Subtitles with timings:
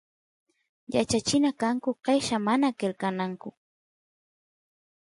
[0.93, 3.49] yachachina kanku qella mana qelqananku